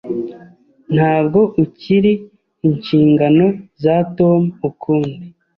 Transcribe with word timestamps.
Ntabwo 0.95 1.39
ukiri 1.63 2.13
inshingano 2.67 3.45
za 3.81 3.95
Tom 4.17 4.41
ukundi. 4.69 5.23